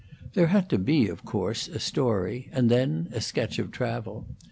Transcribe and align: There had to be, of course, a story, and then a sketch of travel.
There 0.33 0.47
had 0.47 0.67
to 0.71 0.79
be, 0.79 1.07
of 1.09 1.23
course, 1.25 1.67
a 1.67 1.77
story, 1.79 2.49
and 2.51 2.71
then 2.71 3.09
a 3.13 3.21
sketch 3.21 3.59
of 3.59 3.69
travel. 3.69 4.25